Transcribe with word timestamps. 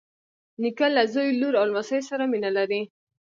نیکه 0.61 0.87
له 0.95 1.03
زوی، 1.13 1.29
لور 1.39 1.53
او 1.59 1.65
لمسیو 1.69 2.07
سره 2.09 2.23
مینه 2.31 2.49
لري. 2.57 2.81